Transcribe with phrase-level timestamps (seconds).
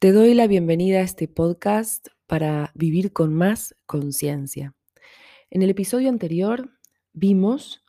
[0.00, 4.74] Te doy la bienvenida a este podcast para vivir con más conciencia.
[5.50, 6.70] En el episodio anterior
[7.12, 7.84] vimos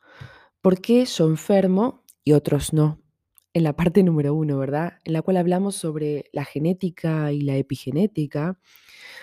[0.59, 2.99] por qué yo enfermo y otros no.
[3.53, 4.99] En la parte número uno, ¿verdad?
[5.05, 8.59] En la cual hablamos sobre la genética y la epigenética,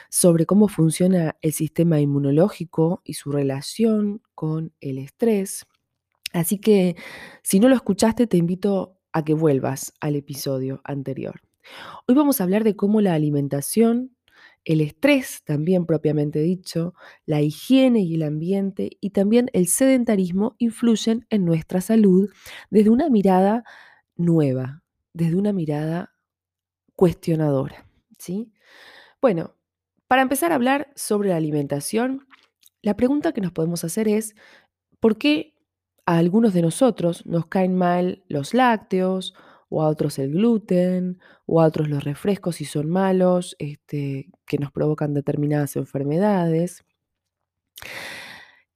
[0.09, 5.67] sobre cómo funciona el sistema inmunológico y su relación con el estrés.
[6.33, 6.97] Así que
[7.43, 11.43] si no lo escuchaste, te invito a que vuelvas al episodio anterior.
[12.07, 14.17] Hoy vamos a hablar de cómo la alimentación,
[14.65, 16.95] el estrés también propiamente dicho,
[17.27, 22.31] la higiene y el ambiente y también el sedentarismo influyen en nuestra salud
[22.71, 23.65] desde una mirada
[24.17, 24.83] nueva,
[25.13, 26.15] desde una mirada
[26.97, 27.87] cuestionadora.
[28.19, 28.53] ¿sí?
[29.21, 29.55] Bueno,
[30.07, 32.27] para empezar a hablar sobre la alimentación,
[32.83, 34.35] la pregunta que nos podemos hacer es,
[35.01, 35.55] ¿por qué
[36.07, 39.35] a algunos de nosotros nos caen mal los lácteos
[39.69, 44.59] o a otros el gluten, o a otros los refrescos si son malos, este, que
[44.59, 46.85] nos provocan determinadas enfermedades.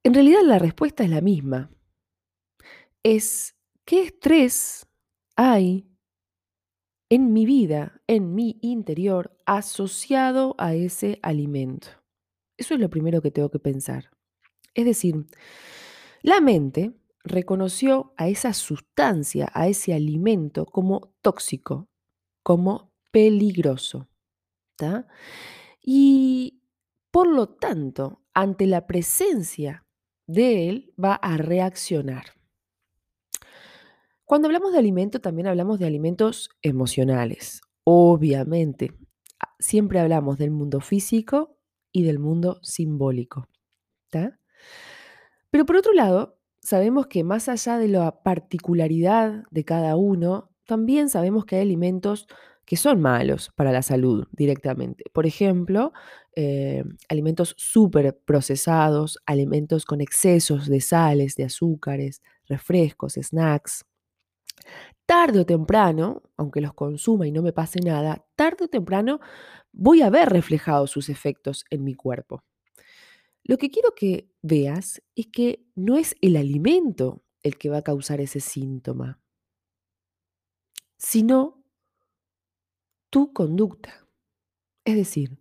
[0.05, 1.71] En realidad la respuesta es la misma.
[3.03, 4.87] Es qué estrés
[5.37, 5.89] hay
[7.09, 11.89] en mi vida, en mi interior, asociado a ese alimento.
[12.57, 14.11] Eso es lo primero que tengo que pensar.
[14.75, 15.27] Es decir,
[16.23, 16.93] la mente
[17.25, 21.89] reconoció a esa sustancia, a ese alimento como tóxico,
[22.43, 24.09] como peligroso.
[25.81, 26.63] Y
[27.11, 29.87] por lo tanto, ante la presencia
[30.27, 32.25] de él, va a reaccionar.
[34.25, 37.61] Cuando hablamos de alimento, también hablamos de alimentos emocionales.
[37.85, 38.95] Obviamente,
[39.59, 41.59] siempre hablamos del mundo físico
[41.93, 43.47] y del mundo simbólico.
[45.51, 51.09] Pero por otro lado, sabemos que más allá de la particularidad de cada uno, también
[51.09, 52.27] sabemos que hay alimentos
[52.65, 55.05] que son malos para la salud directamente.
[55.13, 55.93] Por ejemplo,
[56.37, 63.85] eh, alimentos súper procesados, alimentos con excesos de sales, de azúcares, refrescos, snacks.
[65.07, 69.21] Tarde o temprano, aunque los consuma y no me pase nada, tarde o temprano
[69.73, 72.43] voy a ver reflejados sus efectos en mi cuerpo.
[73.45, 77.83] Lo que quiero que veas es que no es el alimento el que va a
[77.83, 79.21] causar ese síntoma,
[80.97, 81.65] sino
[83.11, 84.07] tu conducta.
[84.85, 85.39] Es decir,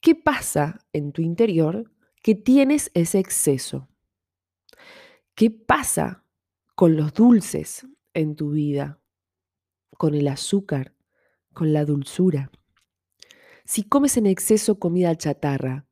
[0.00, 3.88] ¿qué pasa en tu interior que tienes ese exceso?
[5.34, 6.24] ¿Qué pasa
[6.74, 9.00] con los dulces en tu vida?
[9.96, 10.94] Con el azúcar,
[11.52, 12.50] con la dulzura.
[13.64, 15.87] Si comes en exceso comida chatarra,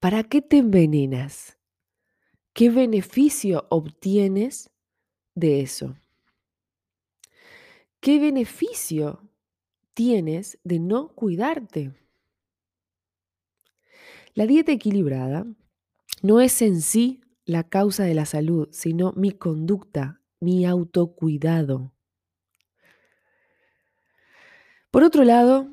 [0.00, 1.58] ¿Para qué te envenenas?
[2.52, 4.70] ¿Qué beneficio obtienes
[5.34, 5.96] de eso?
[8.00, 9.22] ¿Qué beneficio
[9.94, 11.94] tienes de no cuidarte?
[14.34, 15.46] La dieta equilibrada
[16.22, 21.94] no es en sí la causa de la salud, sino mi conducta, mi autocuidado.
[24.90, 25.70] Por otro lado,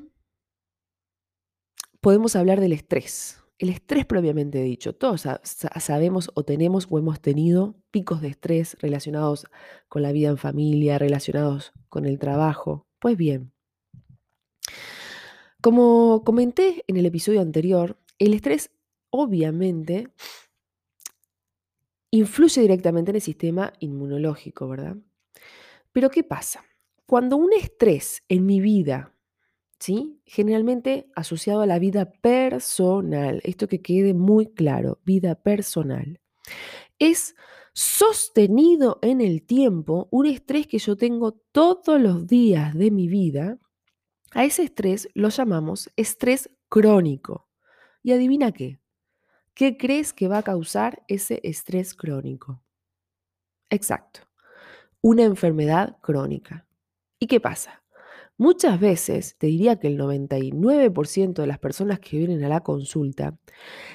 [2.00, 3.43] podemos hablar del estrés.
[3.64, 5.26] El estrés propiamente dicho, todos
[5.80, 9.46] sabemos o tenemos o hemos tenido picos de estrés relacionados
[9.88, 12.86] con la vida en familia, relacionados con el trabajo.
[12.98, 13.54] Pues bien,
[15.62, 18.70] como comenté en el episodio anterior, el estrés
[19.08, 20.08] obviamente
[22.10, 24.98] influye directamente en el sistema inmunológico, ¿verdad?
[25.90, 26.62] Pero ¿qué pasa?
[27.06, 29.13] Cuando un estrés en mi vida
[29.84, 30.18] ¿sí?
[30.24, 33.42] Generalmente asociado a la vida personal.
[33.44, 36.20] Esto que quede muy claro, vida personal.
[36.98, 37.34] Es
[37.74, 43.58] sostenido en el tiempo un estrés que yo tengo todos los días de mi vida.
[44.32, 47.50] A ese estrés lo llamamos estrés crónico.
[48.02, 48.80] Y adivina qué.
[49.52, 52.62] ¿Qué crees que va a causar ese estrés crónico?
[53.68, 54.20] Exacto.
[55.02, 56.66] Una enfermedad crónica.
[57.18, 57.83] ¿Y qué pasa?
[58.36, 63.38] Muchas veces, te diría que el 99% de las personas que vienen a la consulta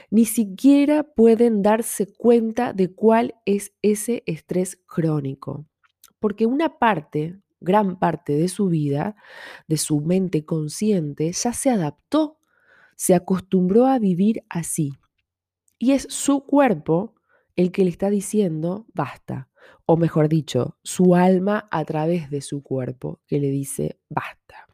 [0.10, 5.66] ni siquiera pueden darse cuenta de cuál es ese estrés crónico,
[6.20, 9.18] porque una parte, gran parte de su vida,
[9.68, 12.40] de su mente consciente, ya se adaptó,
[12.96, 14.94] se acostumbró a vivir así.
[15.78, 17.14] Y es su cuerpo
[17.58, 19.50] el que le está diciendo, basta,
[19.92, 24.68] o mejor dicho, su alma a través de su cuerpo, que le dice, basta.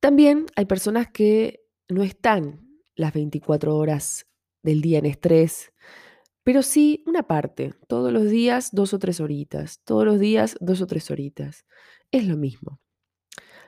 [0.00, 4.26] También hay personas que no están las 24 horas
[4.62, 5.74] del día en estrés,
[6.42, 10.80] pero sí una parte, todos los días dos o tres horitas, todos los días dos
[10.80, 11.66] o tres horitas.
[12.10, 12.80] Es lo mismo.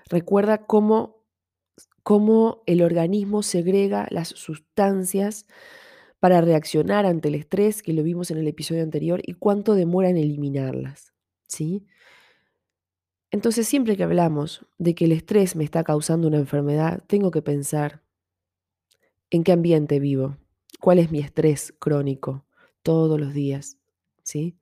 [0.09, 1.27] recuerda cómo,
[2.03, 5.45] cómo el organismo segrega las sustancias
[6.21, 10.11] para reaccionar ante el estrés, que lo vimos en el episodio anterior, y cuánto demora
[10.11, 11.13] en eliminarlas.
[11.47, 11.87] ¿sí?
[13.31, 17.43] Entonces, siempre que hablamos de que el estrés me está causando una enfermedad, tengo que
[17.43, 18.03] pensar
[19.31, 20.37] en qué ambiente vivo,
[20.81, 22.47] cuál es mi estrés crónico
[22.83, 23.79] todos los días.
[24.23, 24.59] ¿sí?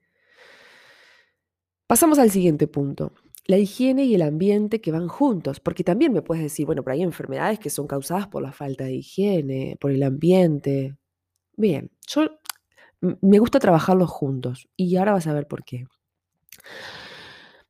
[1.87, 3.13] Pasamos al siguiente punto.
[3.45, 6.95] La higiene y el ambiente que van juntos, porque también me puedes decir, bueno, pero
[6.95, 10.97] hay enfermedades que son causadas por la falta de higiene, por el ambiente.
[11.57, 12.39] Bien, yo
[13.01, 15.85] me gusta trabajarlos juntos y ahora vas a ver por qué.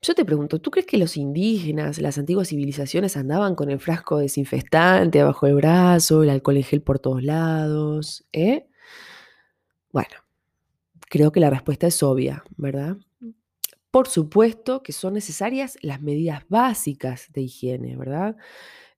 [0.01, 4.19] Yo te pregunto, ¿tú crees que los indígenas, las antiguas civilizaciones andaban con el frasco
[4.19, 8.25] desinfectante abajo del brazo, el alcohol en gel por todos lados?
[8.31, 8.68] ¿Eh?
[9.92, 10.16] Bueno,
[11.10, 12.98] creo que la respuesta es obvia, ¿verdad?
[13.90, 18.36] Por supuesto que son necesarias las medidas básicas de higiene, ¿verdad?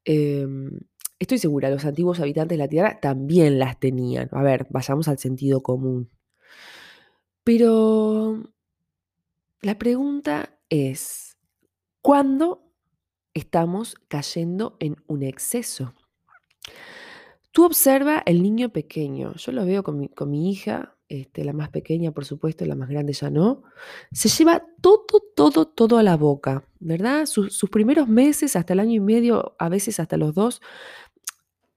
[0.03, 0.79] Em,
[1.19, 4.29] estoy segura, los antiguos habitantes de la Tierra también las tenían.
[4.31, 6.09] A ver, vayamos al sentido común.
[7.43, 8.43] Pero
[9.61, 11.37] la pregunta es,
[12.01, 12.63] ¿cuándo
[13.33, 15.93] estamos cayendo en un exceso?
[17.51, 19.97] Tú observa el niño pequeño, yo lo veo con
[20.29, 23.63] mi, hija, este, la más pequeña por supuesto, la más grande ya no,
[24.11, 25.05] se lleva todo,
[25.35, 27.25] todo, todo a la boca, ¿verdad?
[27.25, 30.61] Sus, primeros meses, hasta el año y medio, a veces hasta los dos,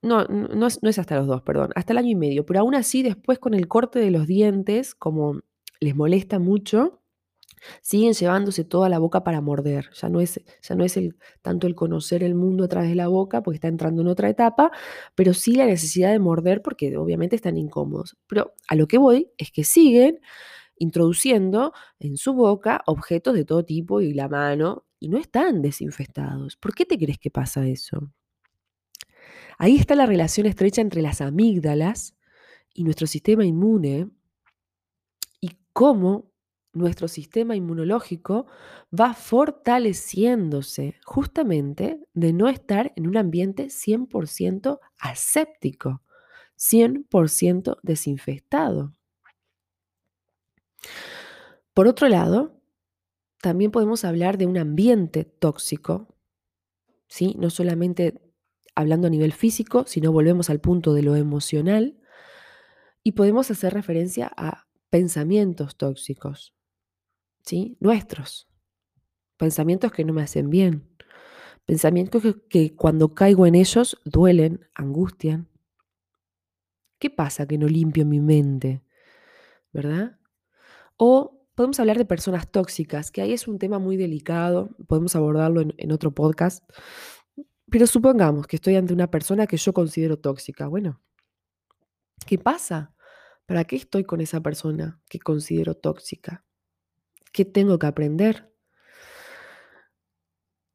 [0.03, 2.59] no, no es, no es hasta los dos, perdón, hasta el año y medio, pero
[2.59, 5.41] aún así después con el corte de los dientes, como
[5.79, 7.01] les molesta mucho,
[7.81, 9.89] siguen llevándose toda la boca para morder.
[9.93, 12.95] Ya no es, ya no es el, tanto el conocer el mundo a través de
[12.95, 14.71] la boca, porque está entrando en otra etapa,
[15.15, 18.17] pero sí la necesidad de morder porque obviamente están incómodos.
[18.27, 20.19] Pero a lo que voy es que siguen
[20.77, 26.57] introduciendo en su boca objetos de todo tipo y la mano y no están desinfestados.
[26.57, 28.11] ¿Por qué te crees que pasa eso?
[29.57, 32.15] Ahí está la relación estrecha entre las amígdalas
[32.73, 34.09] y nuestro sistema inmune
[35.39, 36.31] y cómo
[36.73, 38.47] nuestro sistema inmunológico
[38.91, 46.01] va fortaleciéndose justamente de no estar en un ambiente 100% aséptico,
[46.57, 48.95] 100% desinfectado.
[51.73, 52.59] Por otro lado,
[53.41, 56.15] también podemos hablar de un ambiente tóxico,
[57.07, 57.35] ¿sí?
[57.37, 58.22] no solamente
[58.75, 61.97] hablando a nivel físico, sino volvemos al punto de lo emocional,
[63.03, 66.55] y podemos hacer referencia a pensamientos tóxicos,
[67.45, 67.77] ¿sí?
[67.79, 68.47] Nuestros.
[69.37, 70.87] Pensamientos que no me hacen bien.
[71.65, 75.49] Pensamientos que, cuando caigo en ellos duelen, angustian.
[76.99, 78.83] ¿Qué pasa que no limpio mi mente?
[79.73, 80.17] ¿Verdad?
[80.95, 85.61] O podemos hablar de personas tóxicas, que ahí es un tema muy delicado, podemos abordarlo
[85.61, 86.63] en otro podcast.
[87.73, 90.67] Pero supongamos que estoy ante una persona que yo considero tóxica.
[90.67, 91.01] Bueno,
[92.27, 92.93] ¿qué pasa?
[93.47, 96.45] ¿Para qué estoy con esa persona que considero tóxica?
[97.31, 98.53] ¿Qué tengo que aprender?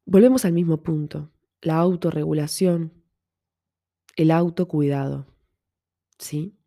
[0.05, 1.31] Volvemos al mismo punto,
[1.61, 3.01] la autorregulación,
[4.17, 5.25] el autocuidado.
[6.17, 6.59] ¿Sí?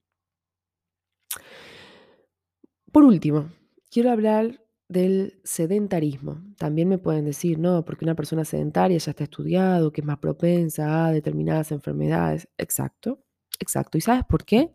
[2.91, 3.53] Por último,
[3.91, 4.62] quiero hablar
[4.93, 6.43] del sedentarismo.
[6.59, 10.19] También me pueden decir, no, porque una persona sedentaria ya está estudiado, que es más
[10.19, 12.49] propensa a determinadas enfermedades.
[12.59, 13.25] Exacto,
[13.59, 13.99] exacto.
[13.99, 14.75] ¿Y sabes por qué?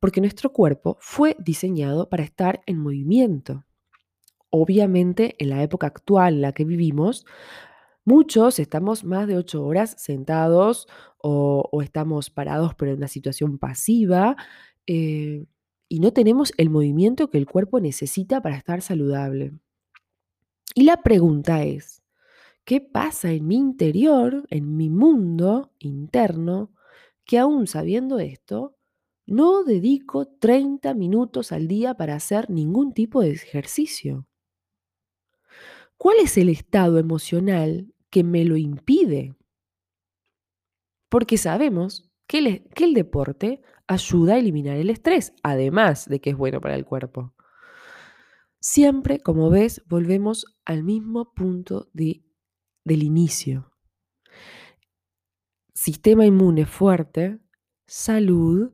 [0.00, 3.64] Porque nuestro cuerpo fue diseñado para estar en movimiento.
[4.50, 7.24] Obviamente, en la época actual en la que vivimos,
[8.04, 10.88] muchos estamos más de ocho horas sentados
[11.18, 14.36] o, estamos parados pero en una situación pasiva
[14.86, 15.46] eh,
[15.92, 19.52] y no tenemos el movimiento que el cuerpo necesita para estar saludable.
[20.74, 22.02] Y la pregunta es,
[22.64, 26.72] ¿qué pasa en mi interior, en mi mundo interno,
[27.26, 28.74] que aún sabiendo esto,
[29.26, 34.26] no dedico 30 minutos al día para hacer ningún tipo de ejercicio?
[35.98, 39.34] ¿Cuál es el estado emocional que me lo impide?
[41.10, 46.30] Porque sabemos que el, que el, deporte ayuda a eliminar el estrés, además de que
[46.30, 47.34] es bueno para el cuerpo.
[48.60, 52.24] Siempre, como ves, volvemos al mismo punto de,
[52.84, 53.72] del inicio.
[55.74, 57.40] Sistema inmune fuerte,
[57.86, 58.72] salud,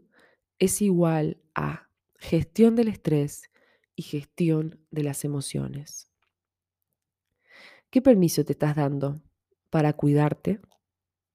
[0.58, 1.88] es igual a
[2.18, 3.50] gestión del estrés
[3.94, 6.10] y gestión de las emociones.
[7.90, 9.22] ¿Qué permiso te estás dando
[9.70, 10.60] para cuidarte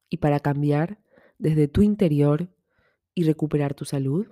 [0.09, 0.99] y para cambiar
[1.39, 2.52] desde tu interior
[3.15, 4.27] y recuperar tu salud?